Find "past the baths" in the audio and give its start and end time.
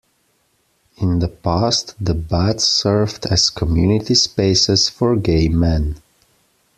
1.27-2.63